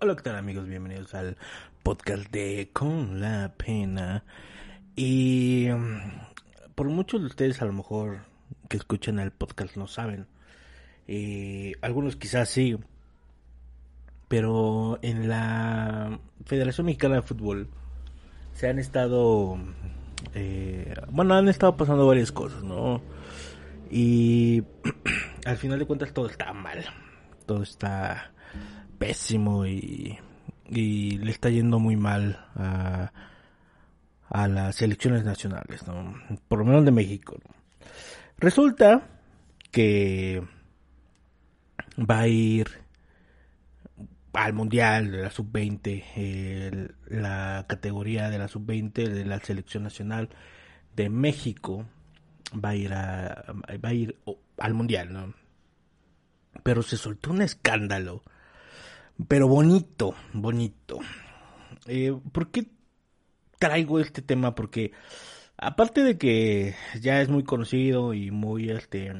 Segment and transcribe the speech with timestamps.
[0.00, 0.68] Hola, ¿qué tal amigos?
[0.68, 1.36] Bienvenidos al
[1.82, 4.22] podcast de Con la Pena.
[4.94, 8.20] Y mm, por muchos de ustedes a lo mejor
[8.68, 10.28] que escuchan el podcast no saben.
[11.08, 12.78] Y algunos quizás sí.
[14.28, 17.68] Pero en la Federación Mexicana de Fútbol
[18.54, 19.58] se han estado...
[20.32, 23.02] Eh, bueno, han estado pasando varias cosas, ¿no?
[23.90, 24.62] Y
[25.44, 26.84] al final de cuentas todo está mal.
[27.46, 28.30] Todo está
[28.98, 30.18] pésimo y,
[30.70, 33.10] le está yendo muy mal a,
[34.48, 35.82] las elecciones nacionales.
[36.48, 37.38] Por lo menos de México.
[38.36, 39.08] Resulta
[39.70, 40.42] que
[41.98, 42.68] va a ir
[44.32, 50.28] al Mundial de la Sub-20, la categoría de la Sub-20 de la Selección Nacional
[50.94, 51.86] de México
[52.52, 53.54] va a ir a,
[53.92, 54.16] ir
[54.58, 55.34] al Mundial.
[56.62, 58.22] Pero se soltó un escándalo
[59.26, 60.98] pero bonito, bonito.
[61.86, 62.66] Eh, ¿Por qué
[63.58, 64.54] traigo este tema?
[64.54, 64.92] Porque
[65.56, 69.12] aparte de que ya es muy conocido y muy, este,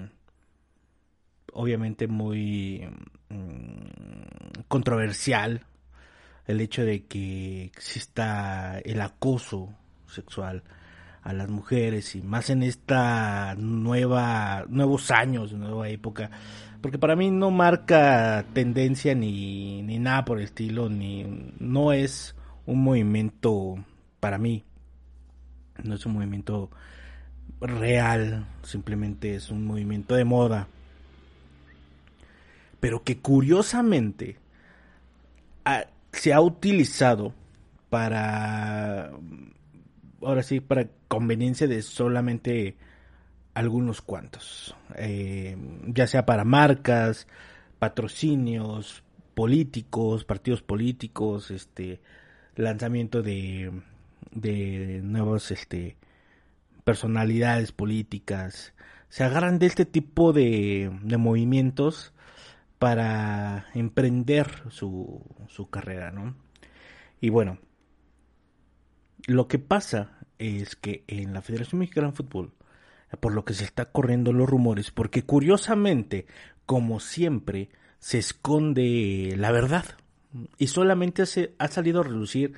[1.52, 2.88] obviamente muy
[3.28, 5.66] mm, controversial
[6.46, 9.74] el hecho de que exista el acoso
[10.06, 10.62] sexual
[11.22, 16.30] a las mujeres y más en esta nueva nuevos años, nueva época
[16.80, 22.36] porque para mí no marca tendencia ni, ni nada por el estilo, ni no es
[22.66, 23.77] un movimiento
[24.20, 24.64] para mí,
[25.83, 26.70] no es un movimiento
[27.60, 30.69] real, simplemente es un movimiento de moda,
[32.78, 34.36] pero que curiosamente
[36.12, 37.34] se ha utilizado
[37.91, 39.10] para,
[40.22, 42.77] ahora sí, para conveniencia de solamente
[43.55, 47.27] algunos cuantos, eh, ya sea para marcas,
[47.78, 49.02] patrocinios,
[49.34, 52.00] políticos, partidos políticos, este,
[52.56, 53.72] lanzamiento de,
[54.33, 55.97] de nuevas, este,
[56.84, 58.75] personalidades políticas,
[59.09, 62.12] se agarran de este tipo de, de movimientos
[62.78, 66.34] para emprender su, su carrera, ¿no?
[67.21, 67.59] Y bueno,
[69.26, 72.53] lo que pasa es que en la Federación Mexicana de Fútbol
[73.16, 76.26] por lo que se está corriendo los rumores, porque curiosamente,
[76.66, 79.84] como siempre, se esconde la verdad
[80.59, 82.53] y solamente se ha salido a reducir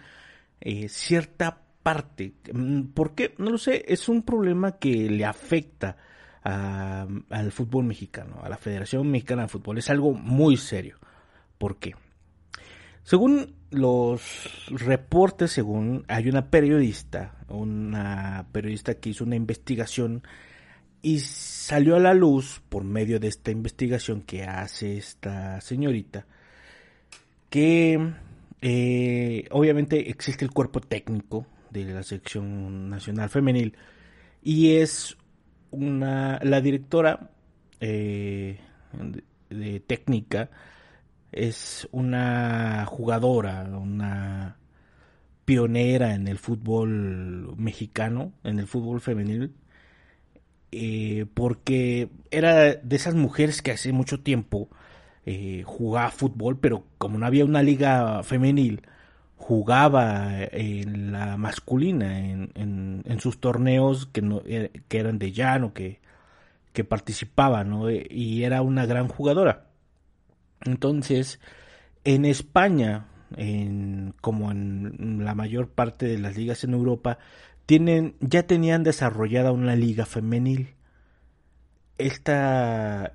[0.61, 2.35] eh, cierta parte.
[2.53, 3.35] Mm, ¿Por qué?
[3.39, 5.97] No lo sé, es un problema que le afecta
[6.43, 9.77] al fútbol mexicano, a la Federación Mexicana de Fútbol.
[9.77, 10.97] Es algo muy serio.
[11.59, 11.95] ¿Por qué?
[13.03, 20.23] Según los reportes, según hay una periodista, una periodista que hizo una investigación
[21.03, 26.27] y salió a la luz por medio de esta investigación que hace esta señorita
[27.49, 28.13] que
[28.61, 33.77] eh, obviamente existe el cuerpo técnico de la selección nacional femenil
[34.43, 35.17] y es
[35.71, 37.31] una la directora
[37.81, 38.59] eh,
[39.49, 40.51] de técnica
[41.33, 44.57] es una jugadora, una
[45.45, 49.55] pionera en el fútbol mexicano, en el fútbol femenil,
[50.73, 54.69] eh, porque era de esas mujeres que hace mucho tiempo
[55.27, 58.83] eh, jugaba fútbol, pero como no había una liga femenil,
[59.37, 65.73] jugaba en la masculina, en, en, sus torneos que, no, eh, que eran de llano,
[65.73, 66.01] que,
[66.73, 67.91] que participaba, ¿no?
[67.91, 69.70] Y era una gran jugadora.
[70.65, 71.41] Entonces,
[72.05, 73.07] en España,
[73.37, 77.19] en, como en la mayor parte de las ligas en Europa,
[77.67, 80.75] tienen, ya tenían desarrollada una liga femenil.
[81.99, 83.13] Esta eh,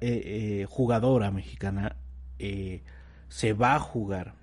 [0.61, 1.95] eh, jugadora mexicana
[2.39, 2.83] eh,
[3.27, 4.35] se va a jugar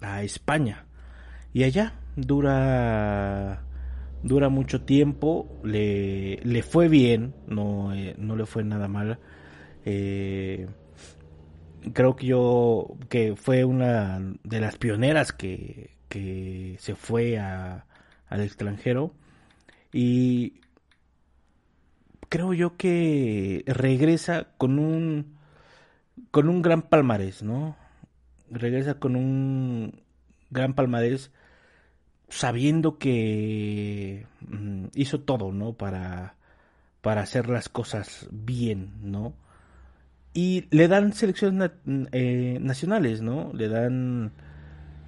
[0.00, 0.86] a España
[1.52, 3.64] y allá dura
[4.22, 9.18] dura mucho tiempo le, le fue bien no, no le fue nada mal
[9.84, 10.68] eh,
[11.92, 17.86] creo que yo que fue una de las pioneras que, que se fue a,
[18.28, 19.14] al extranjero
[19.92, 20.60] y
[22.28, 25.36] creo yo que regresa con un
[26.30, 27.76] con un gran palmarés, ¿no?
[28.50, 30.02] Regresa con un
[30.50, 31.30] gran palmarés
[32.28, 35.74] sabiendo que mm, hizo todo, ¿no?
[35.74, 36.36] Para
[37.02, 39.34] para hacer las cosas bien, ¿no?
[40.34, 41.72] Y le dan selecciones
[42.12, 43.52] eh, nacionales, ¿no?
[43.52, 44.32] Le dan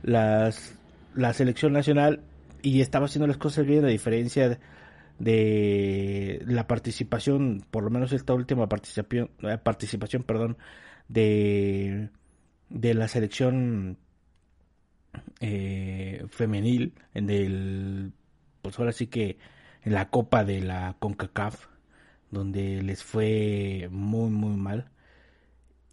[0.03, 0.75] las,
[1.15, 2.21] la selección nacional
[2.63, 4.59] y estaba haciendo las cosas bien a diferencia
[5.19, 10.59] de, la participación, por lo menos esta última participación, eh, participación perdón,
[11.09, 12.11] de,
[12.69, 13.99] de la selección
[15.41, 18.13] eh, femenil en el
[18.63, 19.39] pues ahora sí que
[19.83, 21.67] en la copa de la CONCACAF
[22.31, 24.91] donde les fue muy muy mal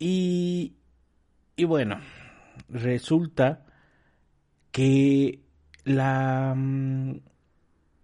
[0.02, 0.74] y
[1.56, 2.00] y bueno
[2.70, 3.64] resulta
[4.72, 5.40] que
[5.84, 7.20] la mm,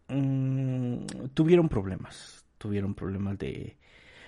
[0.09, 3.77] mm, tuvieron problemas tuvieron problemas de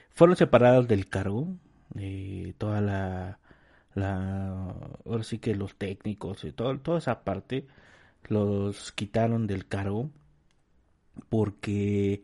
[0.09, 1.57] fueron separadas del cargo
[2.57, 3.39] toda la
[3.93, 4.73] la
[5.05, 7.67] ahora sí que los técnicos y todo, toda esa parte
[8.29, 10.09] los quitaron del cargo
[11.29, 12.23] porque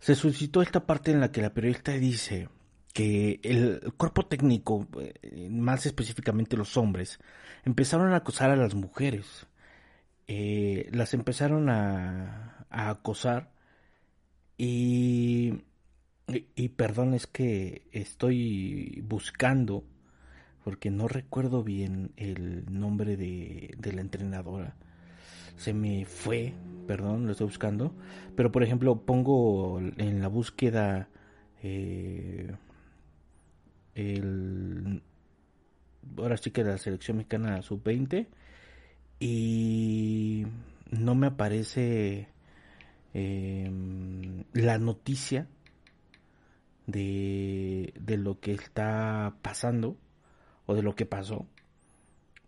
[0.00, 2.48] se suscitó esta parte en la que la periodista dice
[2.98, 7.20] que el cuerpo técnico, eh, más específicamente los hombres,
[7.64, 9.46] empezaron a acosar a las mujeres.
[10.26, 13.52] Eh, las empezaron a, a acosar
[14.56, 15.62] y,
[16.56, 19.84] y, perdón, es que estoy buscando,
[20.64, 24.74] porque no recuerdo bien el nombre de, de la entrenadora.
[25.56, 26.52] Se me fue,
[26.88, 27.94] perdón, lo estoy buscando.
[28.34, 31.08] Pero por ejemplo, pongo en la búsqueda
[31.62, 32.56] eh,
[33.98, 35.02] el,
[36.16, 38.26] ahora sí que la selección mexicana sub-20
[39.20, 40.46] y
[40.90, 42.28] no me aparece
[43.14, 43.70] eh,
[44.52, 45.46] la noticia
[46.86, 49.96] de, de lo que está pasando
[50.66, 51.46] o de lo que pasó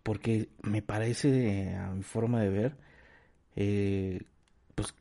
[0.02, 2.76] porque me parece a mi forma de ver
[3.56, 4.22] eh,
[4.74, 4.94] pues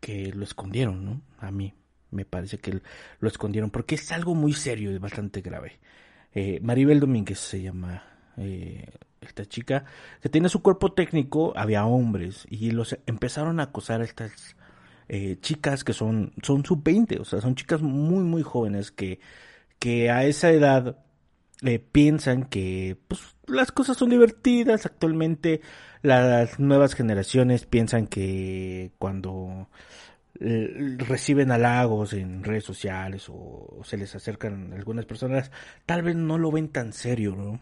[0.00, 1.74] que lo escondieron no a mí
[2.10, 2.80] me parece que
[3.20, 5.78] lo escondieron porque es algo muy serio y bastante grave.
[6.34, 8.04] Eh, Maribel Domínguez se llama
[8.36, 8.86] eh,
[9.20, 9.84] esta chica.
[10.20, 14.56] Que tiene su cuerpo técnico había hombres y los empezaron a acosar a estas
[15.08, 19.18] eh, chicas que son son sub 20 o sea son chicas muy muy jóvenes que
[19.80, 20.98] que a esa edad
[21.90, 23.20] piensan que pues
[23.50, 24.86] las cosas son divertidas.
[24.86, 25.60] Actualmente
[26.02, 29.68] las nuevas generaciones piensan que cuando
[30.38, 35.50] eh, reciben halagos en redes sociales o, se les acercan algunas personas,
[35.86, 37.60] tal vez no lo ven tan serio, ¿no?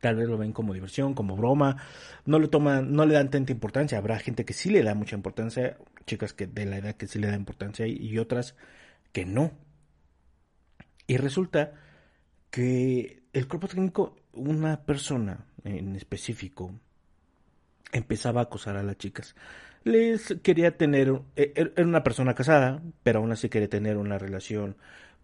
[0.00, 1.76] Tal vez lo ven como diversión, como broma,
[2.24, 3.98] no le toman, no le dan tanta importancia.
[3.98, 7.18] Habrá gente que sí le da mucha importancia, chicas que de la edad que sí
[7.18, 8.56] le da importancia y otras
[9.12, 9.52] que no.
[11.06, 11.74] Y resulta
[12.50, 16.72] que el cuerpo técnico, una persona en específico,
[17.92, 19.34] empezaba a acosar a las chicas
[19.84, 24.18] les quería tener, e, e, era una persona casada, pero aún así quería tener una
[24.18, 24.76] relación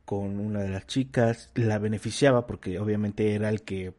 [0.05, 3.94] con una de las chicas, la beneficiaba porque obviamente era el que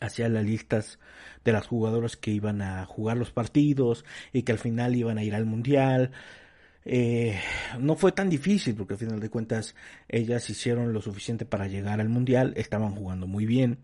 [0.00, 0.98] hacía las listas
[1.44, 5.24] de las jugadoras que iban a jugar los partidos y que al final iban a
[5.24, 6.10] ir al mundial.
[6.86, 7.38] Eh,
[7.78, 9.74] no fue tan difícil porque al final de cuentas
[10.08, 13.78] ellas hicieron lo suficiente para llegar al mundial, estaban jugando muy bien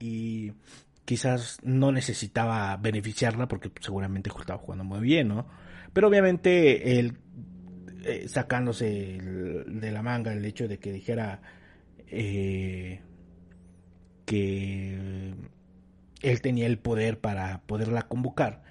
[0.00, 0.52] y
[1.08, 5.46] quizás no necesitaba beneficiarla porque seguramente estaba jugando muy bien, ¿no?
[5.94, 7.16] Pero obviamente él
[8.04, 9.18] eh, sacándose
[9.66, 11.40] de la manga el hecho de que dijera
[12.08, 13.00] eh,
[14.26, 15.32] que
[16.20, 18.62] él tenía el poder para poderla convocar,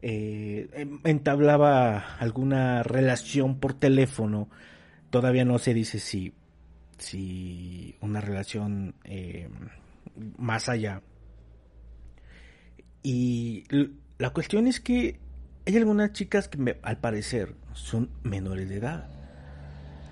[0.00, 0.68] eh,
[1.02, 4.48] entablaba alguna relación por teléfono,
[5.10, 6.34] todavía no se dice si,
[6.98, 8.94] si una relación
[10.38, 11.02] más allá
[13.02, 13.64] y
[14.18, 15.18] la cuestión es que
[15.66, 19.08] hay algunas chicas que al parecer son menores de edad.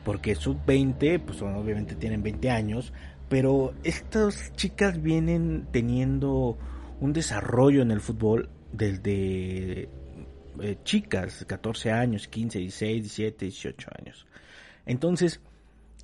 [0.05, 2.93] Porque sub 20, pues obviamente tienen 20 años,
[3.29, 6.57] pero estas chicas vienen teniendo
[7.01, 9.89] un desarrollo en el fútbol desde
[10.61, 14.27] eh, chicas, 14 años, 15, 16, 17, 18 años.
[14.87, 15.41] Entonces,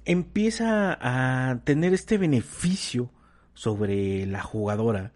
[0.05, 3.11] empieza a tener este beneficio
[3.55, 5.13] sobre la jugadora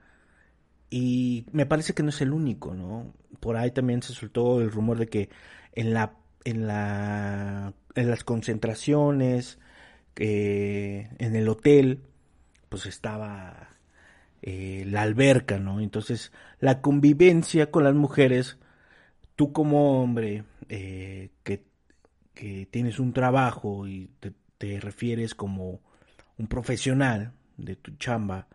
[0.91, 3.13] y me parece que no es el único, ¿no?
[3.41, 5.29] Por ahí también se soltó el rumor de que
[5.73, 6.15] en la
[6.45, 9.59] en la en las concentraciones
[10.17, 12.03] eh, en el hotel
[12.69, 13.69] pues estaba
[14.43, 15.81] eh, la alberca, ¿no?
[15.81, 18.59] Entonces la convivencia con las mujeres,
[19.37, 21.65] tú como hombre eh, que,
[22.35, 25.81] que, tienes un trabajo y te, te refieres como
[26.39, 28.49] un profesional de tu chamba,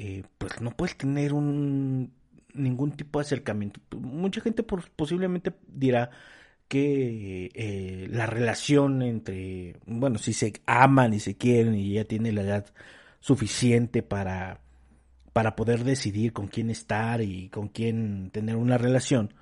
[0.00, 2.12] eh, pues no puedes tener un
[2.54, 3.80] ningún tipo de acercamiento.
[3.98, 6.10] Mucha gente posiblemente dirá
[6.68, 12.32] que eh, la relación entre, bueno, si se aman y se quieren y ya tiene
[12.32, 12.66] la edad
[13.20, 14.60] suficiente para,
[15.32, 19.34] para poder decidir con quién estar y con quién tener una relación,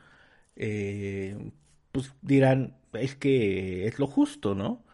[0.56, 1.52] eh,
[1.92, 4.84] pues dirán, es que es lo justo, ¿no?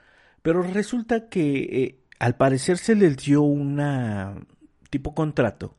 [0.43, 4.37] Pero resulta que al parecer se les dio una,
[4.93, 5.75] tipo contrato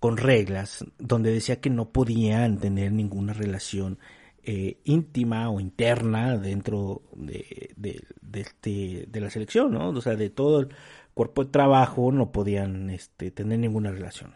[0.00, 3.98] con reglas donde decía que no podían tener ninguna relación
[4.42, 9.90] eh, íntima o interna dentro de, de, este, de la selección, ¿no?
[9.90, 10.68] O sea, de todo el
[11.12, 14.34] cuerpo de trabajo no podían este, tener ninguna relación.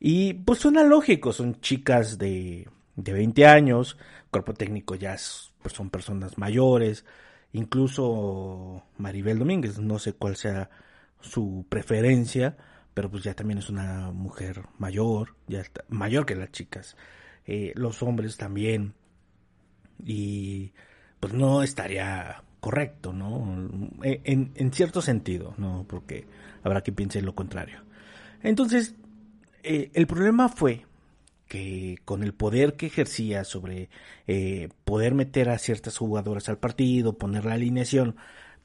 [0.00, 2.66] Y pues suena lógico, son chicas de,
[2.96, 3.98] de 20 años,
[4.30, 5.16] cuerpo técnico ya
[5.62, 7.04] pues son personas mayores,
[7.52, 10.70] incluso Maribel Domínguez, no sé cuál sea
[11.20, 12.56] su preferencia,
[12.94, 16.96] pero pues ya también es una mujer mayor, ya está, mayor que las chicas.
[17.46, 18.94] Eh, los hombres también.
[20.04, 20.72] Y
[21.20, 23.90] pues no estaría correcto, ¿no?
[24.02, 25.84] Eh, en, cierto sentido, ¿no?
[25.88, 26.26] Porque
[26.62, 27.80] habrá que piense lo contrario.
[28.42, 28.94] Entonces,
[29.62, 30.84] eh, el problema fue
[31.46, 33.90] que con el poder que ejercía sobre
[34.84, 38.16] poder meter a ciertas jugadoras al partido, poner la alineación,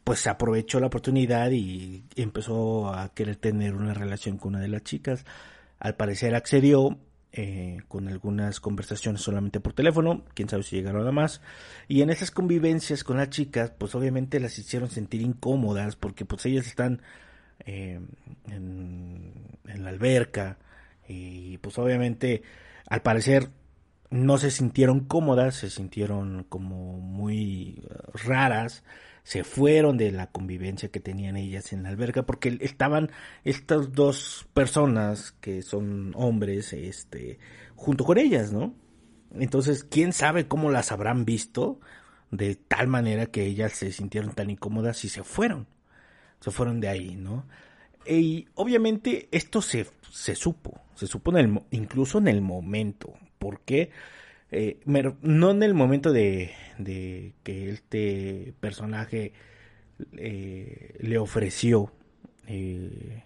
[0.07, 4.83] pues aprovechó la oportunidad y empezó a querer tener una relación con una de las
[4.83, 5.25] chicas.
[5.79, 6.97] Al parecer accedió
[7.33, 11.41] eh, con algunas conversaciones solamente por teléfono, quién sabe si llegaron a más.
[11.89, 16.45] Y en esas convivencias con las chicas, pues obviamente las hicieron sentir incómodas porque pues
[16.45, 17.01] ellas están
[17.65, 17.99] eh,
[18.47, 19.33] en,
[19.65, 20.57] en la alberca
[21.05, 22.43] y pues obviamente
[22.89, 23.49] al parecer
[24.09, 27.83] no se sintieron cómodas, se sintieron como muy
[28.13, 28.85] raras
[29.27, 33.11] se fueron de la convivencia que tenían ellas en la alberca porque estaban
[33.43, 37.37] estas dos personas que son hombres este
[37.75, 38.73] junto con ellas, ¿no?
[39.35, 41.81] Entonces, quién sabe cómo las habrán visto
[42.31, 45.67] de tal manera que ellas se sintieron tan incómodas y se fueron.
[46.39, 47.45] Se fueron de ahí, ¿no?
[48.05, 53.13] Y obviamente esto se, se supo, se supo en el, incluso en el momento.
[53.39, 53.91] ¿Por qué?
[54.51, 56.53] Eh, no en el momento de,
[57.43, 59.33] que este personaje
[60.17, 61.91] eh, le ofreció
[62.47, 63.23] eh,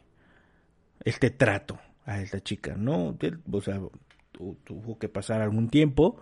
[1.04, 3.18] este trato a esta chica, ¿no?
[3.52, 3.80] O sea,
[4.64, 6.20] tuvo que pasar algún tiempo,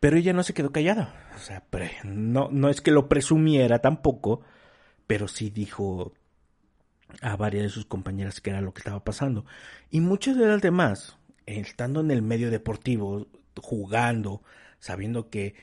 [0.00, 1.30] pero ella no se quedó callada.
[1.36, 1.62] O sea,
[2.04, 4.40] no, no es que lo presumiera tampoco,
[5.06, 6.14] pero sí dijo
[7.22, 9.44] a varias de sus compañeras que era lo que estaba pasando.
[9.90, 13.26] Y muchas de las demás, estando en el medio deportivo,
[13.60, 14.42] jugando,
[14.78, 15.54] sabiendo que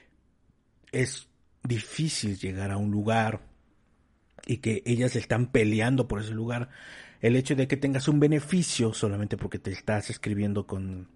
[0.92, 1.30] es
[1.64, 3.42] difícil llegar a un lugar
[4.46, 6.70] y que ellas están peleando por ese lugar,
[7.20, 11.10] el hecho de que tengas un beneficio solamente porque te estás escribiendo con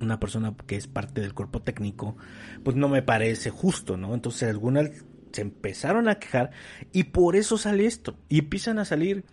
[0.00, 2.16] una persona que es parte del cuerpo técnico,
[2.64, 4.14] pues no me parece justo, ¿no?
[4.14, 4.90] Entonces algunas
[5.32, 6.50] se empezaron a quejar
[6.92, 9.24] y por eso sale esto y empiezan a salir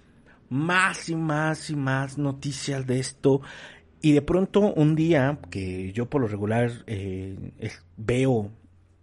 [0.50, 3.41] más y más y más noticias de esto
[4.01, 7.35] y de pronto un día que yo por lo regular eh,
[7.97, 8.51] veo,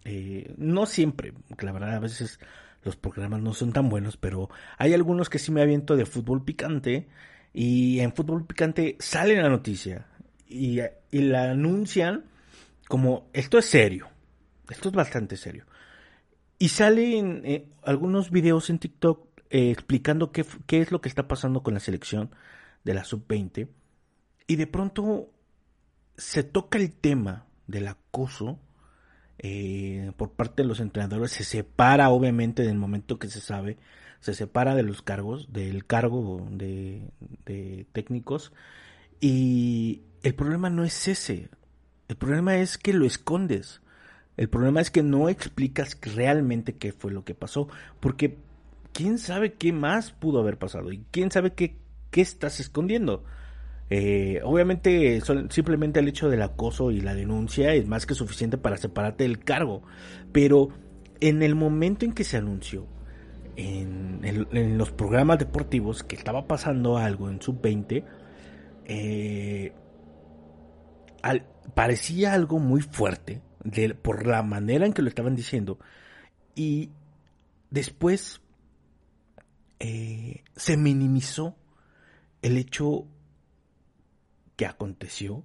[0.04, 2.38] eh, no siempre, la verdad a veces
[2.82, 6.44] los programas no son tan buenos, pero hay algunos que sí me aviento de fútbol
[6.44, 7.08] picante
[7.52, 10.06] y en fútbol picante sale la noticia
[10.46, 12.24] y, la anuncian
[12.88, 14.08] como esto es serio,
[14.68, 15.64] esto es bastante serio.
[16.58, 21.62] Y salen eh, algunos videos en TikTok explicando qué, qué es lo que está pasando
[21.62, 22.30] con la selección
[22.84, 23.68] de la sub-20
[24.46, 25.30] y de pronto
[26.16, 28.58] se toca el tema del acoso
[29.38, 33.78] eh, por parte de los entrenadores, se separa obviamente del momento que se sabe,
[34.20, 37.10] se separa de los cargos, del cargo de,
[37.44, 38.52] de técnicos
[39.20, 41.48] y el problema no es ese,
[42.08, 43.80] el problema es que lo escondes.
[44.36, 47.68] El problema es que no explicas realmente qué fue lo que pasó,
[48.00, 48.38] porque
[48.92, 51.76] quién sabe qué más pudo haber pasado y quién sabe qué,
[52.10, 53.24] qué estás escondiendo.
[53.90, 58.78] Eh, obviamente simplemente el hecho del acoso y la denuncia es más que suficiente para
[58.78, 59.82] separarte del cargo,
[60.32, 60.70] pero
[61.20, 62.86] en el momento en que se anunció
[63.56, 68.04] en, los programas deportivos que estaba pasando algo en sub-20,
[68.86, 69.72] eh,
[71.74, 73.40] parecía algo muy fuerte
[74.02, 75.78] por la manera en que lo estaban diciendo.
[76.54, 76.90] Y
[77.70, 78.40] después
[79.78, 81.56] eh, se minimizó
[82.42, 83.06] el hecho
[84.56, 85.44] que aconteció.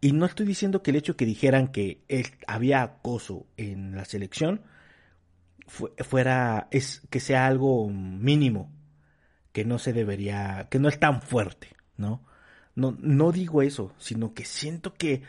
[0.00, 2.02] Y no estoy diciendo que el hecho que dijeran que
[2.46, 4.62] había acoso en la selección
[5.66, 8.72] fuera es que sea algo mínimo,
[9.52, 12.24] que no se debería, que no es tan fuerte, ¿no?
[12.74, 15.22] No, no digo eso, sino que siento que,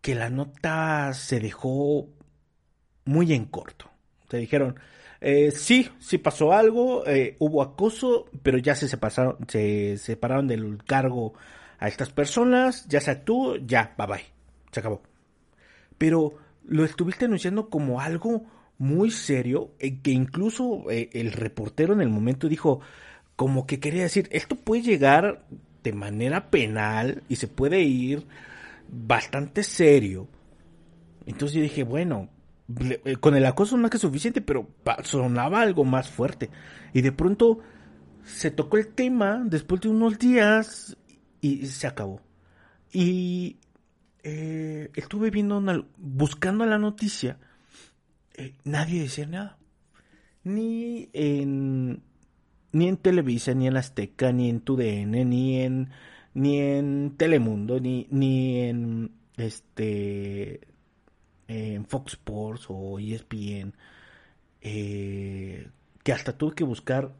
[0.00, 2.08] que la nota se dejó
[3.04, 3.90] muy en corto.
[4.28, 4.78] Se dijeron,
[5.20, 8.88] eh, sí, sí pasó algo, eh, hubo acoso, pero ya se,
[9.48, 11.34] se separaron del cargo
[11.78, 14.24] a estas personas, ya sea tú, ya, bye bye,
[14.72, 15.02] se acabó.
[15.96, 16.34] Pero
[16.66, 18.44] lo estuviste anunciando como algo
[18.78, 22.80] muy serio, eh, que incluso eh, el reportero en el momento dijo,
[23.36, 25.44] como que quería decir, esto puede llegar
[25.82, 28.26] de manera penal y se puede ir
[28.88, 30.28] bastante serio.
[31.26, 32.28] Entonces yo dije, bueno,
[33.04, 34.68] eh, con el acoso no es que suficiente, pero
[35.02, 36.50] sonaba algo más fuerte.
[36.92, 37.60] Y de pronto
[38.24, 40.96] se tocó el tema después de unos días
[41.40, 42.20] y se acabó.
[42.92, 43.56] Y
[44.22, 45.62] eh, estuve viendo,
[45.96, 47.38] buscando la noticia,
[48.34, 49.58] eh, nadie decía nada.
[50.44, 52.02] Ni en,
[52.72, 55.90] ni en Televisa, ni en Azteca, ni en TUDN, ni en,
[56.34, 60.60] ni en Telemundo, ni, ni en este
[61.48, 63.74] en Fox Sports o ESPN,
[64.60, 65.68] eh,
[66.02, 67.14] que hasta tuve que buscar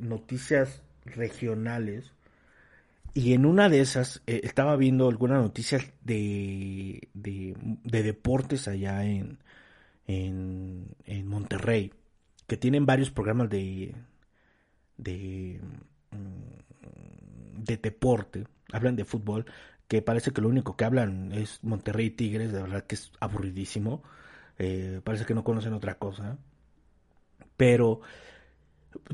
[0.00, 2.12] noticias regionales
[3.14, 7.54] y en una de esas eh, estaba viendo algunas noticias de, de,
[8.02, 9.38] deportes allá en,
[10.06, 11.92] en, en, Monterrey,
[12.46, 13.94] que tienen varios programas de,
[14.96, 15.60] de,
[16.10, 19.46] mm, de deporte, hablan de fútbol,
[19.88, 24.02] que parece que lo único que hablan es Monterrey Tigres, de verdad que es aburridísimo,
[24.58, 26.38] eh, parece que no conocen otra cosa,
[27.56, 28.00] pero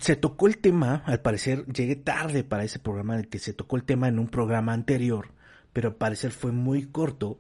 [0.01, 3.77] se tocó el tema, al parecer llegué tarde para ese programa, de que se tocó
[3.77, 5.29] el tema en un programa anterior,
[5.73, 7.39] pero al parecer fue muy corto.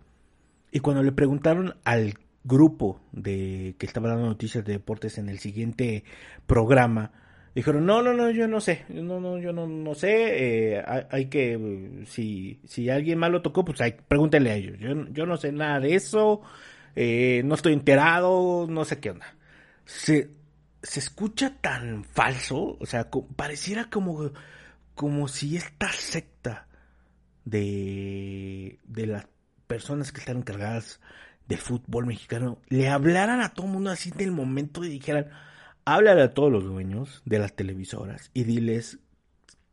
[0.70, 2.14] Y cuando le preguntaron al
[2.44, 6.04] grupo de que estaba dando noticias de deportes en el siguiente
[6.46, 7.12] programa,
[7.54, 11.26] dijeron, no, no, no, yo no sé, no, no, yo no, no sé, eh, hay,
[11.26, 15.38] que, si, si alguien más lo tocó, pues hay, pregúntenle a ellos, yo, yo no
[15.38, 16.42] sé nada de eso,
[16.94, 19.26] eh, no estoy enterado, no sé qué onda.
[19.86, 20.35] Se,
[20.86, 24.30] se escucha tan falso, o sea, pareciera como,
[24.94, 26.68] como si esta secta
[27.44, 29.26] de, de las
[29.66, 31.00] personas que están encargadas
[31.48, 35.30] del fútbol mexicano le hablaran a todo el mundo así del momento y dijeran,
[35.84, 38.98] háblale a todos los dueños de las televisoras y diles,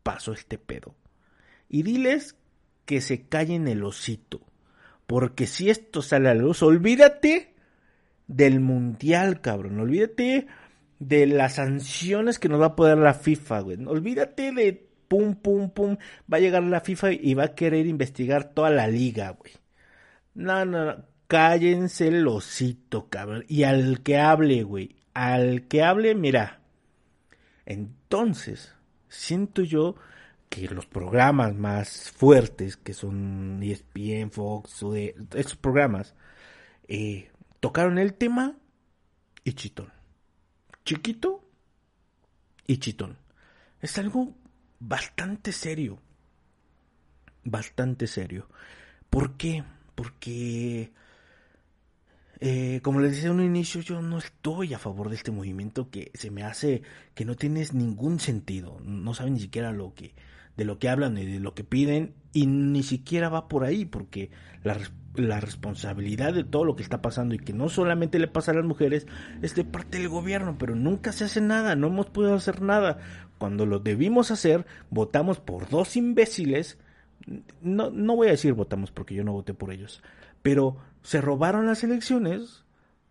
[0.01, 0.95] paso este pedo.
[1.69, 2.35] Y diles
[2.85, 4.41] que se callen el osito.
[5.07, 7.53] Porque si esto sale a la luz, olvídate
[8.27, 9.79] del mundial, cabrón.
[9.79, 10.47] Olvídate
[11.07, 13.85] de las sanciones que nos va a poder la FIFA, güey.
[13.85, 15.97] Olvídate de pum, pum, pum.
[16.31, 19.53] Va a llegar la FIFA y va a querer investigar toda la liga, güey.
[20.33, 21.05] No, no, no.
[21.27, 23.45] Cállense el osito, cabrón.
[23.47, 24.95] Y al que hable, güey.
[25.13, 26.61] Al que hable, mira.
[27.65, 28.73] Entonces,
[29.09, 29.95] siento yo
[30.49, 36.13] que los programas más fuertes, que son ESPN, Fox, o de estos programas,
[36.87, 38.55] eh, tocaron el tema
[39.43, 39.92] y chitón
[40.85, 41.43] chiquito
[42.67, 43.17] y chitón.
[43.81, 44.35] Es algo
[44.79, 45.99] bastante serio.
[47.43, 48.47] Bastante serio.
[49.09, 49.63] ¿Por qué?
[49.95, 50.91] Porque,
[52.39, 55.89] eh, como les decía en un inicio, yo no estoy a favor de este movimiento
[55.89, 58.79] que se me hace que no tiene ningún sentido.
[58.81, 60.13] No saben ni siquiera lo que,
[60.57, 63.85] de lo que hablan y de lo que piden y ni siquiera va por ahí
[63.85, 64.31] porque
[64.63, 64.77] la,
[65.15, 68.55] la responsabilidad de todo lo que está pasando y que no solamente le pasa a
[68.55, 69.07] las mujeres
[69.41, 72.99] es de parte del gobierno, pero nunca se hace nada, no hemos podido hacer nada.
[73.37, 76.77] Cuando lo debimos hacer, votamos por dos imbéciles,
[77.61, 80.01] no, no voy a decir votamos porque yo no voté por ellos,
[80.41, 82.65] pero se robaron las elecciones,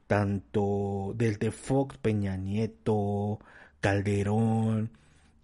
[0.07, 3.39] tanto desde Fox, Peña Nieto,
[3.81, 4.91] Calderón,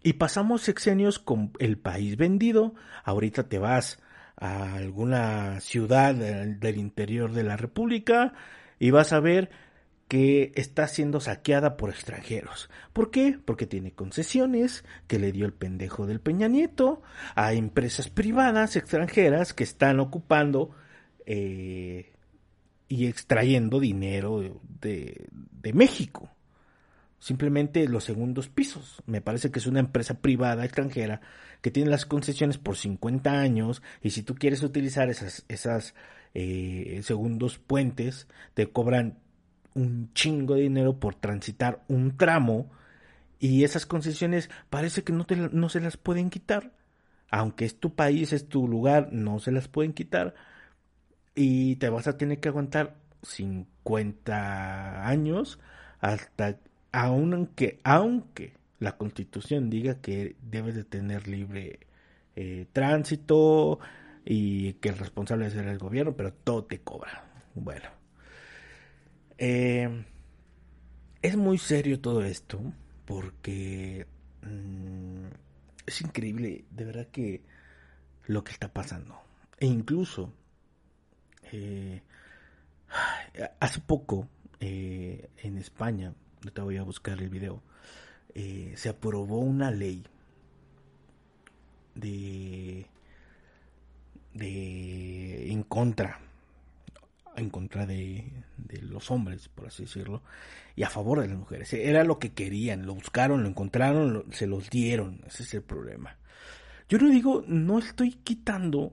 [0.09, 3.99] y pasamos sexenios con el país vendido, ahorita te vas
[4.37, 8.33] a alguna ciudad del interior de la República
[8.79, 9.51] y vas a ver
[10.09, 12.71] que está siendo saqueada por extranjeros.
[12.95, 13.39] ¿Por qué?
[13.45, 17.03] Porque tiene concesiones que le dio el pendejo del Peña Nieto
[17.35, 20.71] a empresas privadas extranjeras que están ocupando
[21.27, 22.15] eh,
[22.89, 26.31] y extrayendo dinero de, de México
[27.19, 29.03] simplemente los segundos pisos.
[29.07, 31.21] Me parece que es una empresa privada extranjera
[31.61, 35.95] que tiene las concesiones por 50 años y si tú quieres utilizar esas, esas
[36.35, 39.19] eh, segundos puentes, te cobran
[39.75, 42.71] un chingo de dinero por transitar un tramo
[43.39, 46.73] y esas concesiones parece que no, te, no se las pueden quitar.
[47.31, 50.35] Aunque es tu país, es tu lugar, no se las pueden quitar.
[51.35, 55.59] Y te vas a tener que aguantar 50 años
[56.01, 56.59] hasta
[56.93, 61.81] aunque, aunque la constitución diga que debes de tener libre
[62.37, 63.81] eh, tránsito
[64.25, 67.25] y que el responsable es el gobierno, pero todo te cobra.
[67.55, 67.89] Bueno,
[69.37, 70.05] eh,
[71.21, 72.61] es muy serio todo esto
[73.05, 74.07] porque
[74.43, 75.27] mm,
[75.87, 77.43] es increíble, de verdad que
[78.27, 79.21] lo que está pasando.
[79.59, 80.33] E incluso,
[81.51, 82.03] eh,
[83.59, 84.29] hace poco,
[84.61, 86.13] en España,
[86.53, 87.63] te voy a buscar el video,
[88.35, 90.05] eh, se aprobó una ley
[91.95, 92.87] de,
[94.35, 96.21] de en contra,
[97.37, 100.23] en contra de, de los hombres, por así decirlo,
[100.77, 101.73] y a favor de las mujeres.
[101.73, 105.23] Era lo que querían, lo buscaron, lo encontraron, se los dieron.
[105.27, 106.17] Ese es el problema.
[106.89, 108.93] Yo no digo, no estoy quitando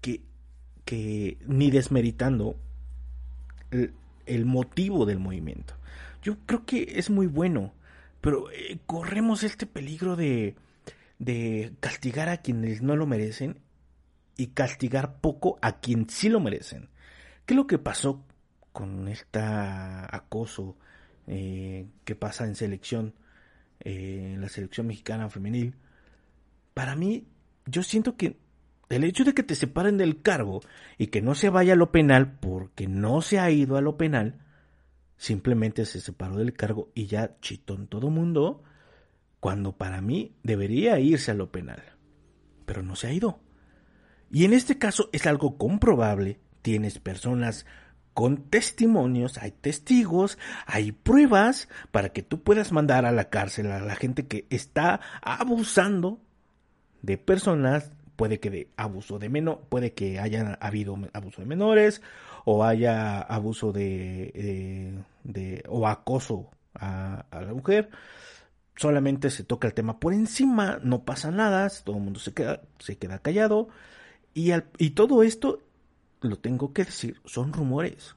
[0.00, 0.22] que,
[0.84, 2.56] que ni desmeritando
[4.26, 5.74] el, motivo del movimiento.
[6.22, 7.72] Yo creo que es muy bueno,
[8.20, 10.56] pero eh, corremos este peligro de,
[11.80, 13.60] castigar a quienes no lo merecen
[14.36, 16.88] y castigar poco a quien sí lo merecen.
[17.46, 18.24] ¿Qué es lo que pasó
[18.72, 20.76] con este acoso
[21.26, 23.14] eh, que pasa en selección,
[23.80, 25.74] eh, en la selección mexicana femenil,
[26.74, 27.26] para mí,
[27.66, 28.36] yo siento que
[28.88, 30.60] el hecho de que te separen del cargo
[30.98, 33.96] y que no se vaya a lo penal porque no se ha ido a lo
[33.96, 34.40] penal,
[35.20, 38.62] simplemente se separó del cargo y ya chitó en todo mundo,
[39.38, 41.82] cuando para mí debería irse a lo penal.
[42.64, 43.38] Pero no se ha ido.
[44.30, 47.66] Y en este caso es algo comprobable, tienes personas
[48.14, 53.80] con testimonios, hay testigos, hay pruebas para que tú puedas mandar a la cárcel a
[53.80, 56.18] la gente que está abusando
[57.02, 62.00] de personas, puede que de abuso de menor, puede que haya habido abuso de menores
[62.44, 67.90] o haya abuso de, de, o acoso a, la mujer.
[68.76, 72.62] Solamente se toca el tema por encima, no pasa nada, todo el mundo se queda,
[72.78, 73.68] se queda callado
[74.32, 75.60] y, y todo esto
[76.20, 78.16] lo tengo que decir, son rumores.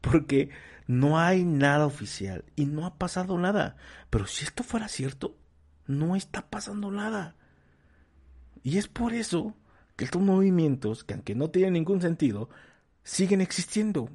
[0.00, 0.50] Porque
[0.86, 3.76] no hay nada oficial y no ha pasado nada.
[4.10, 5.36] Pero si esto fuera cierto,
[5.86, 7.36] no está pasando nada.
[8.62, 9.54] Y es por eso
[9.96, 12.48] que estos movimientos, que aunque no tienen ningún sentido,
[13.02, 14.08] siguen existiendo.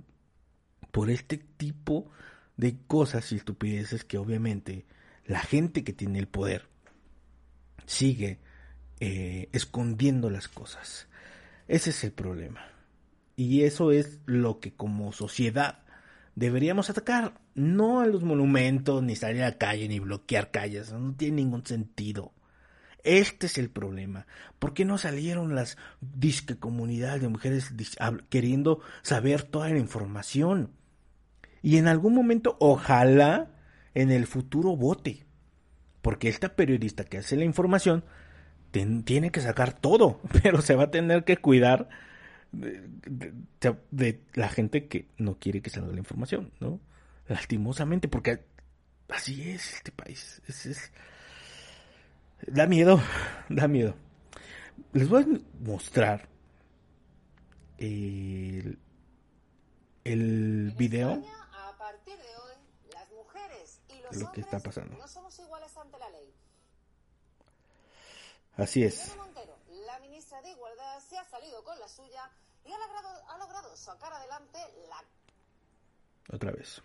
[0.91, 2.09] Por este tipo
[2.55, 4.85] de cosas y estupideces que obviamente
[5.25, 6.67] la gente que tiene el poder
[7.85, 8.39] sigue
[8.99, 11.07] eh, escondiendo las cosas.
[11.67, 12.65] Ese es el problema.
[13.35, 15.83] Y eso es lo que como sociedad
[16.35, 17.39] deberíamos atacar.
[17.53, 20.91] No a los monumentos, ni salir a la calle, ni bloquear calles.
[20.91, 22.31] No tiene ningún sentido.
[23.07, 24.27] Este es el problema.
[24.59, 27.71] ¿Por qué no salieron las disque comunidades de mujeres
[28.27, 30.71] queriendo saber toda la información?
[31.61, 33.49] Y en algún momento, ojalá
[33.93, 35.25] en el futuro vote.
[36.01, 38.03] Porque esta periodista que hace la información
[38.71, 41.87] tiene que sacar todo, pero se va a tener que cuidar
[42.51, 46.81] de, la gente que no quiere que salga la información, ¿no?
[47.29, 48.43] Lastimosamente, porque
[49.07, 50.41] así es este país.
[50.45, 50.91] Es,
[52.41, 53.01] da miedo,
[53.49, 53.95] da miedo.
[54.93, 55.27] Les voy a
[55.63, 56.27] mostrar
[57.77, 58.79] el,
[60.03, 61.15] el video.
[61.15, 64.97] de mujeres lo que está pasando.
[64.97, 66.33] no somos iguales ante la ley.
[68.55, 69.15] Así es
[70.41, 72.29] de Igualdad se ha salido con la suya
[72.65, 76.35] y ha logrado, ha logrado sacar adelante la...
[76.35, 76.81] Otra vez.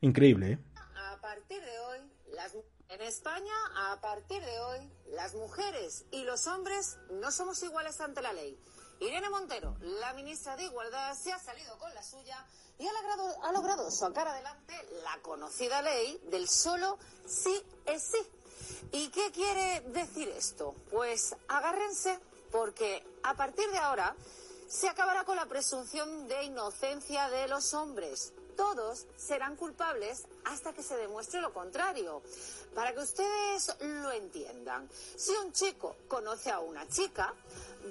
[0.00, 0.58] Increíble, ¿eh?
[0.96, 2.54] A partir de hoy, las...
[2.88, 8.22] en España, a partir de hoy, las mujeres y los hombres no somos iguales ante
[8.22, 8.58] la ley.
[9.00, 12.46] Irene Montero, la ministra de Igualdad, se ha salido con la suya
[12.78, 18.18] y ha logrado, sacar adelante la conocida ley del solo sí es sí
[18.92, 20.74] ¿Y qué quiere decir esto?
[20.90, 22.18] Pues agárrense
[22.50, 24.14] porque a partir de ahora
[24.68, 28.32] se acabará con la presunción de inocencia de los hombres.
[28.56, 32.22] Todos serán culpables hasta que se demuestre lo contrario.
[32.74, 37.32] Para que ustedes lo entiendan, si un chico conoce a una chica,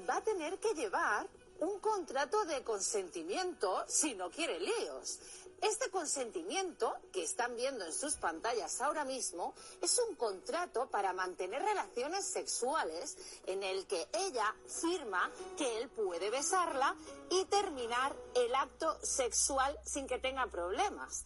[0.10, 1.28] va a tener que llevar
[1.60, 5.20] un contrato de consentimiento si no quiere líos.
[5.62, 11.62] Este consentimiento que están viendo en sus pantallas ahora mismo es un contrato para mantener
[11.62, 13.16] relaciones sexuales
[13.46, 16.94] en el que ella firma que él puede besarla
[17.30, 21.24] y terminar el acto sexual sin que tenga problemas.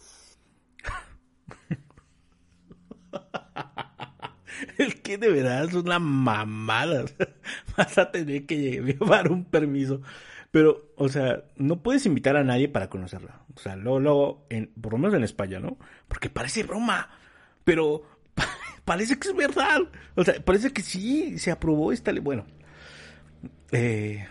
[4.88, 7.06] Es que de verdad es una mamada.
[7.78, 10.02] Vas a tener que llevar un permiso
[10.52, 13.42] pero, o sea, no puedes invitar a nadie para conocerla.
[13.56, 15.78] O sea, luego, luego en, por lo menos en España, ¿no?
[16.08, 17.10] Porque parece broma,
[17.64, 18.04] pero
[18.86, 19.82] parece que es verdad.
[20.16, 22.22] O sea, parece que sí se aprobó esta ley.
[22.22, 22.46] Bueno,
[23.72, 24.28] eh,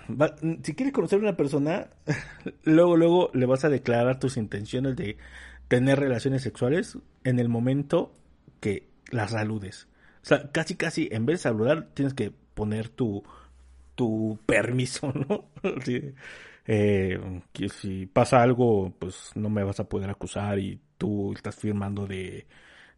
[0.63, 1.91] si quieres conocer a una persona,
[2.65, 5.19] luego, luego le vas a declarar tus intenciones de
[5.69, 8.13] tener relaciones sexuales en el momento
[8.61, 9.87] que las saludes.
[10.53, 13.23] Casi, casi, en vez de saludar, tienes que poner tu
[13.97, 15.51] tu permiso, ¿no?
[16.69, 21.57] Eh, que si pasa algo, pues no me vas a poder acusar y tú estás
[21.57, 22.47] firmando de,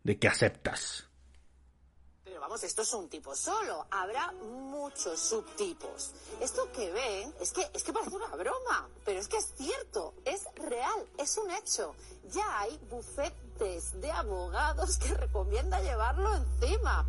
[0.05, 1.08] de que aceptas.
[2.65, 3.87] Esto es un tipo solo.
[3.91, 6.13] Habrá muchos subtipos.
[6.41, 10.15] Esto que ven es que, es que parece una broma, pero es que es cierto,
[10.25, 11.95] es real, es un hecho.
[12.31, 17.07] Ya hay bufetes de abogados que recomienda llevarlo encima.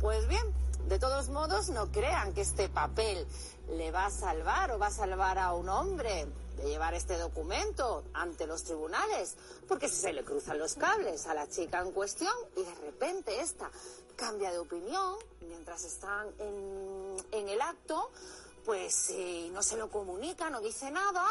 [0.00, 0.54] Pues bien,
[0.88, 3.26] de todos modos, no crean que este papel
[3.70, 6.26] le va a salvar o va a salvar a un hombre
[6.58, 11.34] de llevar este documento ante los tribunales, porque si se le cruzan los cables a
[11.34, 13.70] la chica en cuestión y de repente esta
[14.16, 18.10] cambia de opinión mientras están en, en el acto,
[18.64, 21.24] pues si no se lo comunica, no dice nada,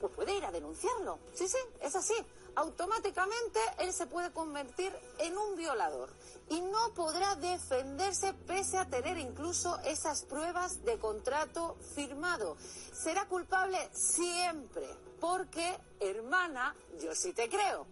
[0.00, 1.18] pues puede ir a denunciarlo.
[1.34, 2.14] Sí, sí, es así.
[2.56, 6.10] Automáticamente él se puede convertir en un violador
[6.48, 12.56] y no podrá defenderse pese a tener incluso esas pruebas de contrato firmado.
[12.92, 14.88] Será culpable siempre,
[15.20, 17.86] porque, hermana, yo sí te creo.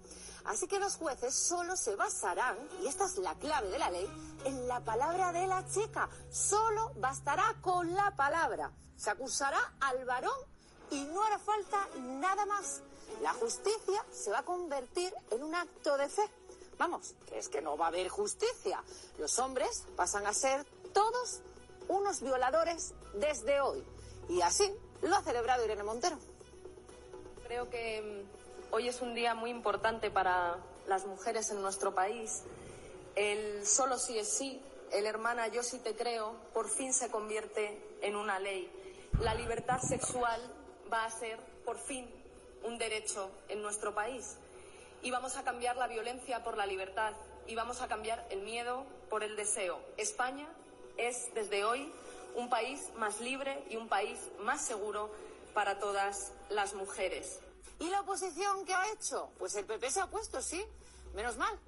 [0.47, 4.09] Así que los jueces solo se basarán, y esta es la clave de la ley,
[4.45, 6.09] en la palabra de la chica.
[6.31, 8.73] Solo bastará con la palabra.
[8.97, 10.39] Se acusará al varón
[10.91, 12.81] y no hará falta nada más.
[13.23, 16.29] La justicia se va a convertir en un acto de fe.
[16.79, 18.83] Vamos, es que no va a haber justicia.
[19.19, 21.41] Los hombres pasan a ser todos
[21.89, 23.83] unos violadores desde hoy.
[24.29, 24.71] Y así
[25.03, 26.19] lo ha celebrado Irene Montero.
[27.47, 32.43] Creo que mm, hoy es un día muy importante para las mujeres en nuestro país.
[33.15, 34.61] El solo sí es sí,
[34.93, 38.71] el hermana yo sí te creo, por fin se convierte en una ley.
[39.21, 40.41] La libertad sexual
[40.93, 42.09] va a ser, por fin,
[42.67, 44.37] un derecho en nuestro país
[45.03, 47.13] y vamos a cambiar la violencia por la libertad
[47.47, 49.79] y vamos a cambiar el miedo por el deseo.
[49.97, 50.47] España
[50.97, 51.93] es desde hoy
[52.35, 55.11] un país más libre y un país más seguro
[55.55, 57.41] para todas las mujeres.
[57.79, 59.31] ¿Y la oposición qué ha hecho?
[59.39, 60.65] Pues el PP se ha puesto, sí,
[61.15, 61.59] menos mal,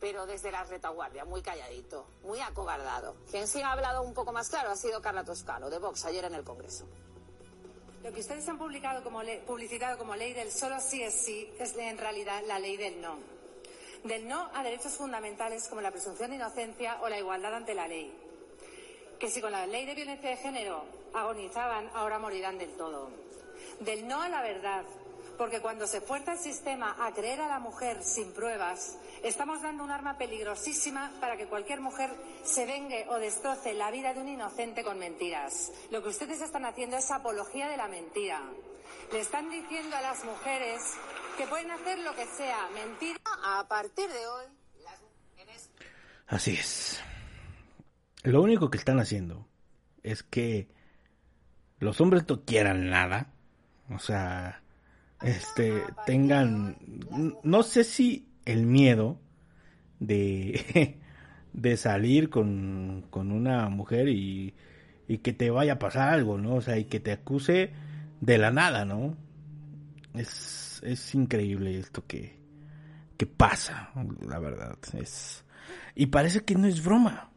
[0.00, 3.16] pero desde la retaguardia, muy calladito, muy acobardado.
[3.30, 6.24] Quien sí ha hablado un poco más claro ha sido Carla Toscano, de Vox, ayer
[6.24, 6.86] en el Congreso.
[8.04, 11.74] Lo que ustedes han publicado como publicitado como ley del solo sí es sí es
[11.74, 13.16] en realidad la ley del no.
[14.04, 17.88] Del no a derechos fundamentales como la presunción de inocencia o la igualdad ante la
[17.88, 18.14] ley.
[19.18, 23.08] Que si con la ley de violencia de género agonizaban, ahora morirán del todo.
[23.80, 24.84] Del no a la verdad,
[25.36, 29.84] porque cuando se fuerza el sistema a creer a la mujer sin pruebas, estamos dando
[29.84, 32.10] un arma peligrosísima para que cualquier mujer
[32.42, 35.72] se vengue o destroce la vida de un inocente con mentiras.
[35.90, 38.40] Lo que ustedes están haciendo es apología de la mentira.
[39.12, 40.80] Le están diciendo a las mujeres
[41.36, 43.18] que pueden hacer lo que sea, mentira.
[43.44, 44.44] A partir de hoy,
[44.82, 45.70] las mujeres...
[46.26, 47.00] Así es.
[48.22, 49.46] Lo único que están haciendo
[50.02, 50.68] es que
[51.78, 53.32] los hombres no quieran nada.
[53.90, 54.63] O sea,
[55.22, 56.76] este, tengan,
[57.42, 59.20] no sé si el miedo
[59.98, 60.98] de,
[61.52, 64.54] de salir con, con una mujer y,
[65.08, 66.56] y que te vaya a pasar algo, ¿no?
[66.56, 67.72] O sea, y que te acuse
[68.20, 69.16] de la nada, ¿no?
[70.14, 72.38] Es, es increíble esto que,
[73.16, 73.92] que pasa,
[74.26, 74.78] la verdad.
[74.92, 75.44] Es,
[75.94, 77.30] y parece que no es broma.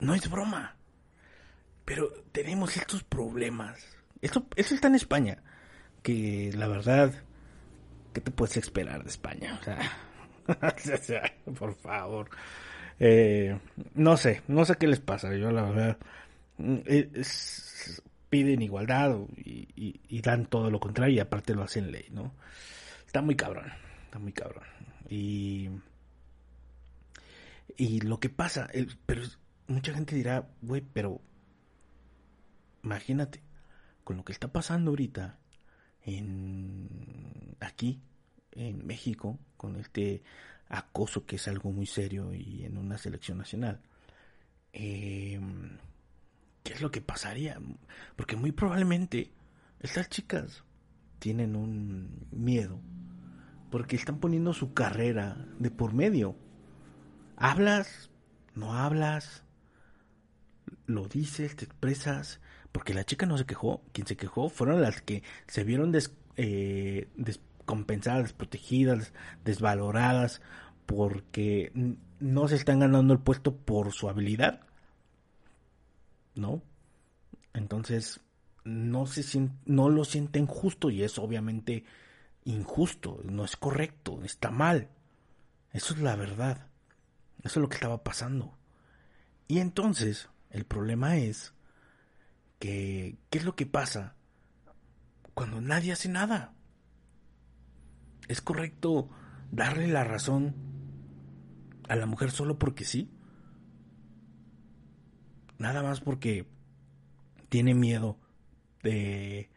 [0.00, 0.76] No es broma.
[1.84, 3.78] Pero tenemos estos problemas.
[4.20, 5.42] Esto, eso está en España
[6.02, 7.12] que la verdad,
[8.12, 9.60] ¿qué te puedes esperar de España?
[10.48, 11.22] O sea,
[11.56, 12.28] por favor.
[12.98, 13.58] Eh,
[13.94, 15.34] no sé, no sé qué les pasa.
[15.36, 15.98] Yo la verdad,
[16.58, 16.78] mm,
[18.28, 22.32] piden igualdad y, dan todo lo contrario y aparte lo hacen ley, ¿no?
[23.06, 23.66] Está muy cabrón,
[24.04, 24.64] está muy cabrón.
[25.08, 25.68] Y,
[27.76, 28.70] y lo que pasa,
[29.06, 29.22] pero
[29.66, 31.20] mucha gente dirá, güey, pero
[32.82, 33.42] imagínate,
[34.04, 35.38] con lo que está pasando ahorita,
[36.04, 38.00] en aquí
[38.52, 40.22] en México con este
[40.68, 43.80] acoso que es algo muy serio y en una selección nacional.
[44.72, 45.78] Em,
[46.62, 47.60] ¿Qué es lo que pasaría?
[48.16, 49.32] Porque muy probablemente
[49.80, 50.64] estas chicas
[51.18, 52.80] tienen un miedo
[53.70, 56.36] porque están poniendo su carrera de por medio.
[57.36, 58.10] ¿Hablas?
[58.54, 59.44] ¿No hablas?
[60.86, 61.56] ¿Lo dices?
[61.56, 62.40] ¿Te expresas?
[62.72, 65.92] Porque la chica no se quejó, quien se quejó fueron las que se vieron
[66.36, 69.12] eh, descompensadas, desprotegidas,
[69.44, 70.40] desvaloradas,
[70.86, 71.70] porque
[72.18, 74.60] no se están ganando el puesto por su habilidad.
[76.34, 76.62] ¿No?
[77.52, 78.20] Entonces,
[78.64, 81.84] no, se no lo sienten justo y es obviamente
[82.44, 84.88] injusto, no es correcto, está mal.
[85.72, 86.66] Eso es la verdad.
[87.42, 88.56] Eso es lo que estaba pasando.
[89.48, 91.52] Y entonces, el problema es
[92.68, 94.14] ¿qué es lo que pasa
[95.34, 96.54] cuando nadie hace nada?
[98.28, 99.08] ¿Es correcto
[99.50, 100.54] darle la razón
[101.88, 103.10] a la mujer solo porque sí?
[105.62, 106.44] nada más porque
[107.48, 108.18] tiene miedo
[108.82, 109.48] de,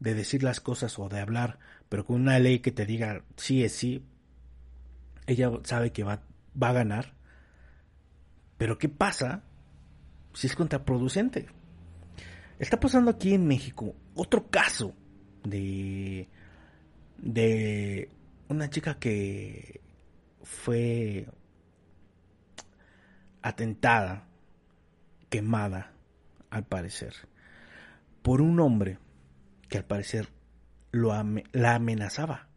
[0.00, 3.62] de decir las cosas o de hablar, pero con una ley que te diga sí
[3.62, 4.04] es sí,
[5.26, 6.22] ella sabe que va,
[6.60, 7.14] va a ganar.
[8.58, 9.44] Pero ¿qué pasa
[10.32, 11.46] si es contraproducente?
[12.58, 14.94] Está pasando aquí en México otro caso
[15.42, 16.28] de,
[17.18, 18.08] de
[18.48, 19.80] una chica que
[20.42, 21.26] fue
[23.42, 24.28] atentada,
[25.28, 25.92] quemada,
[26.50, 27.14] al parecer,
[28.22, 28.98] por un hombre
[29.68, 30.28] que al parecer
[30.92, 31.12] lo
[31.52, 32.48] la amenazaba.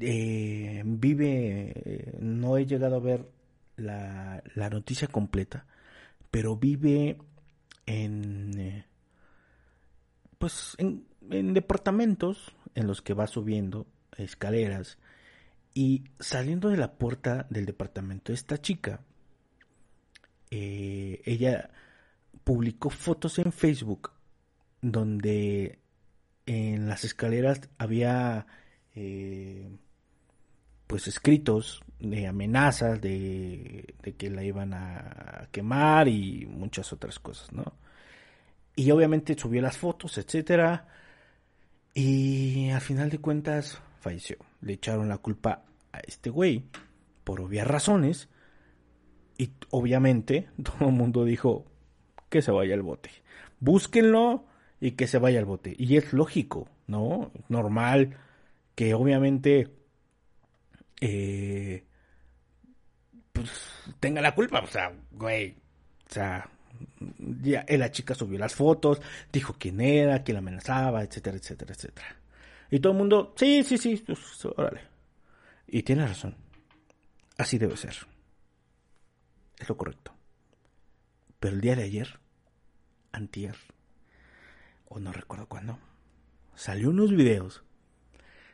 [0.00, 3.28] Eh, vive, no he llegado a ver
[3.76, 5.66] la, la noticia completa,
[6.30, 7.18] pero vive
[7.90, 8.86] en, eh,
[10.38, 14.98] pues, en, en departamentos en los que va subiendo escaleras
[15.74, 19.00] y saliendo de la puerta del departamento, esta chica,
[20.50, 21.70] eh, ella
[22.44, 24.12] publicó fotos en Facebook
[24.82, 25.78] donde
[26.46, 28.46] en las escaleras había
[28.94, 29.70] eh,
[30.90, 37.52] pues escritos de amenazas de, de, que la iban a quemar y muchas otras cosas,
[37.52, 37.74] ¿no?
[38.74, 40.88] Y obviamente subió las fotos, etcétera,
[41.94, 44.38] y al final de cuentas falleció.
[44.62, 46.64] Le echaron la culpa a este güey
[47.22, 48.28] por obvias razones.
[49.38, 51.66] Y obviamente todo el mundo dijo
[52.30, 53.10] que se vaya al bote.
[53.60, 54.44] Búsquenlo
[54.80, 55.72] y que se vaya al bote.
[55.78, 57.30] Y es lógico, ¿no?
[57.48, 58.16] Normal
[58.74, 59.68] que obviamente
[61.00, 61.84] eh,
[63.32, 63.50] pues,
[63.98, 64.60] tenga la culpa.
[64.60, 65.56] O sea, güey.
[66.08, 66.50] O sea,
[67.42, 69.00] ya la chica subió las fotos,
[69.32, 72.16] dijo quién era, quién la amenazaba, etcétera, etcétera, etcétera.
[72.70, 74.82] Y todo el mundo, sí, sí, sí, pues, órale.
[75.66, 76.36] Y tiene razón.
[77.36, 77.94] Así debe ser.
[79.58, 80.12] Es lo correcto.
[81.38, 82.20] Pero el día de ayer,
[83.12, 83.56] antier,
[84.88, 85.78] o no recuerdo cuándo,
[86.54, 87.62] salió unos videos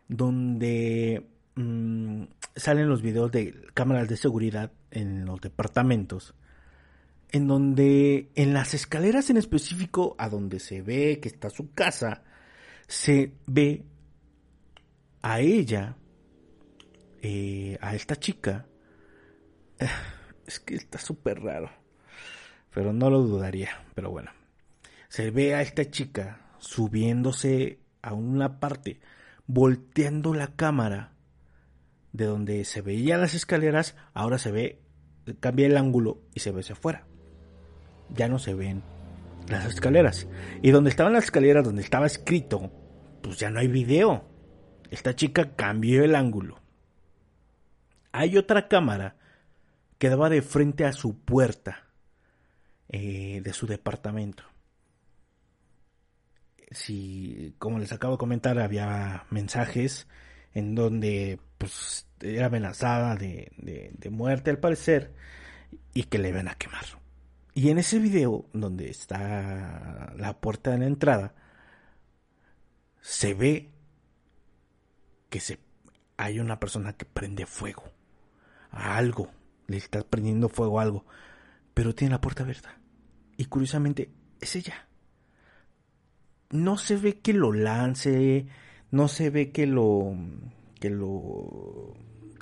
[0.09, 1.27] donde
[1.57, 6.35] mmm, salen los videos de cámaras de seguridad en los departamentos
[7.31, 12.23] en donde en las escaleras en específico a donde se ve que está su casa,
[12.87, 13.85] se ve
[15.23, 15.97] a ella,
[17.21, 18.67] eh, a esta chica,
[20.47, 21.71] es que está súper raro,
[22.73, 24.31] pero no lo dudaría, pero bueno,
[25.09, 29.01] se ve a esta chica subiéndose a una parte,
[29.47, 31.16] volteando la cámara
[32.17, 34.83] de donde se veían las escaleras, ahora se ve,
[35.41, 37.07] cambia el ángulo y se ve hacia afuera
[38.11, 38.83] ya no se ven
[39.49, 40.27] las escaleras.
[40.63, 42.71] Y donde estaban las escaleras, donde estaba escrito,
[43.23, 44.29] pues ya no hay video.
[44.91, 46.61] Esta chica cambió el ángulo.
[48.13, 49.17] Hay otra cámara
[49.99, 51.85] que daba de frente a su puerta
[52.89, 54.45] eh, de su departamento.
[56.71, 60.09] Si, como les acabo de comentar, había mensajes
[60.53, 65.13] en donde pues era amenazada de, de, muerte al parecer
[65.95, 66.85] y que le iban a quemar.
[67.55, 71.35] Y en ese video, donde está la puerta de la entrada,
[73.01, 73.71] se ve
[75.31, 75.59] que se,
[76.17, 77.85] hay una persona que prende fuego
[78.71, 79.31] a algo,
[79.67, 81.07] le está prendiendo fuego a algo,
[81.73, 82.79] pero tiene la puerta abierta.
[83.37, 84.89] Y curiosamente es ella.
[86.51, 88.47] No se ve que lo lance,
[88.91, 90.15] no se ve que lo
[90.87, 91.95] que lo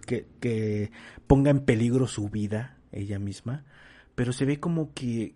[0.07, 0.91] que, que
[1.27, 3.65] ponga en peligro su vida ella misma,
[4.15, 5.35] pero se ve como que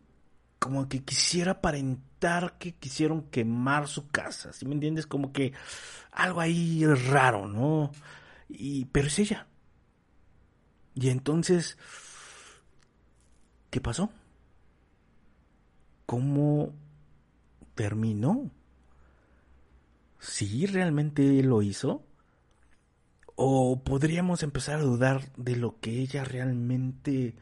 [0.59, 5.07] como que quisiera aparentar que quisieron quemar su casa, ¿sí me entiendes?
[5.07, 5.53] Como que
[6.11, 7.92] algo ahí raro, ¿no?
[8.49, 9.47] Y pero es ella.
[10.94, 11.79] Y entonces
[13.71, 14.11] ¿qué pasó?
[16.07, 16.75] ¿Cómo
[17.75, 18.51] terminó?
[20.18, 22.08] ¿Sí realmente lo hizo?
[23.40, 27.37] ¿O podríamos empezar a dudar de lo que ella realmente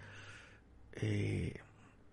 [0.93, 1.55] eh,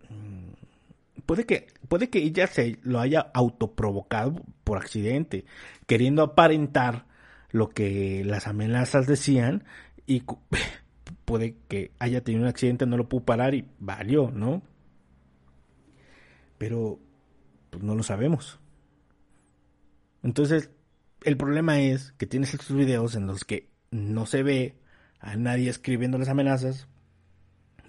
[0.09, 5.43] mm, puede que puede que ella se lo haya autoprovocado por accidente,
[5.85, 7.07] queriendo aparentar
[7.51, 9.65] lo que las amenazas decían
[10.07, 10.23] y
[11.25, 14.61] puede que haya tenido un accidente, no lo pudo parar y valió, ¿no?
[16.57, 16.99] Pero
[17.69, 18.61] pues no lo sabemos.
[20.23, 20.71] Entonces,
[21.23, 24.75] el problema es que tienes estos videos en los que no se ve
[25.19, 26.87] a nadie escribiendo las amenazas,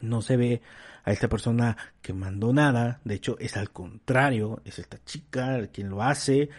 [0.01, 0.63] no se ve
[1.05, 5.89] a esta persona que mandó nada, de hecho es al contrario, es esta chica quien
[5.89, 6.51] lo hace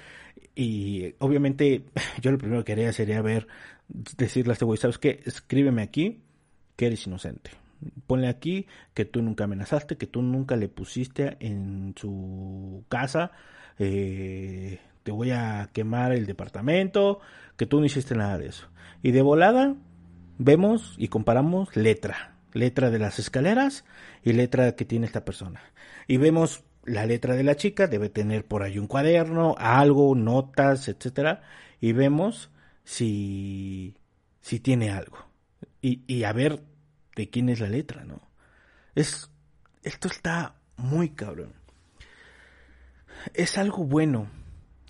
[0.55, 1.85] y obviamente
[2.21, 3.47] yo lo primero que haría sería ver,
[3.87, 5.21] decirle a este güey, ¿sabes qué?
[5.25, 6.21] Escríbeme aquí
[6.75, 7.51] que eres inocente,
[8.07, 13.31] Ponle aquí que tú nunca amenazaste, que tú nunca le pusiste en su casa,
[13.77, 17.19] eh, te voy a quemar el departamento,
[17.57, 18.67] que tú no hiciste nada de eso.
[19.03, 19.75] Y de volada
[20.39, 23.85] vemos y comparamos letra, letra de las escaleras
[24.23, 25.61] y letra que tiene esta persona.
[26.07, 30.87] Y vemos la letra de la chica, debe tener por ahí un cuaderno, algo, notas,
[30.87, 31.43] etcétera,
[31.79, 32.49] y vemos
[32.83, 33.93] si,
[34.41, 35.19] si tiene algo.
[35.83, 36.63] Y, y a ver
[37.15, 38.27] de quién es la letra, ¿no?
[38.95, 39.29] Es,
[39.83, 41.53] esto está muy cabrón.
[43.35, 44.31] Es algo bueno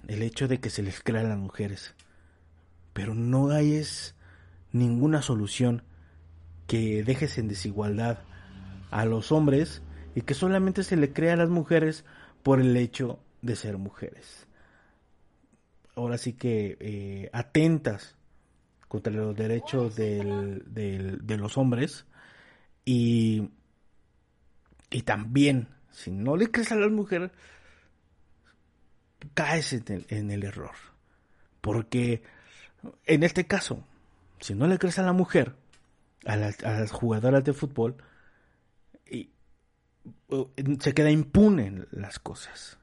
[0.08, 1.95] el hecho de que se les crea a las mujeres,
[2.93, 4.16] pero no hay es
[4.72, 5.84] ninguna solución
[6.68, 8.20] que dejes en desigualdad
[8.91, 9.82] a los hombres
[10.16, 12.06] y que solamente se le crea a las mujeres
[12.43, 14.47] por el hecho de ser mujeres.
[15.95, 18.16] Ahora sí que eh, atentas
[18.88, 22.06] contra los derechos del, de los hombres
[22.86, 23.49] y,
[24.89, 27.32] y también, si no le crees a las mujeres,
[29.34, 30.76] caes en el, error.
[31.61, 32.23] Porque
[33.05, 33.84] en este caso,
[34.39, 35.55] si no le crees a la mujer,
[36.26, 37.95] a las, jugadoras de fútbol,
[39.09, 39.30] y,
[40.80, 42.78] se queda impune las cosas.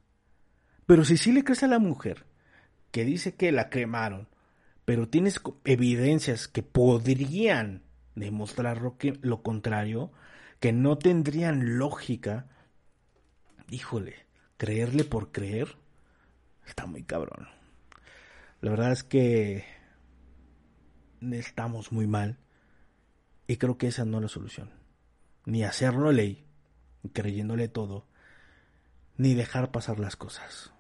[0.87, 2.25] Pero si sí le crees a la mujer,
[2.91, 4.29] que dice que la cremaron,
[4.85, 7.83] pero tienes evidencias que podrían
[8.15, 10.13] demostrar lo, lo contrario,
[10.61, 12.47] que no tendrían lógica,
[13.71, 14.27] híjole,
[14.57, 15.77] creerle por creer,
[16.67, 17.49] está muy cabrón.
[18.61, 19.65] La verdad es que
[21.21, 22.39] estamos muy mal
[23.47, 24.71] y creo que esa no es la solución.
[25.45, 26.45] Ni hacerlo ley,
[27.13, 28.07] creyéndole todo,
[29.17, 30.73] ni dejar pasar las cosas.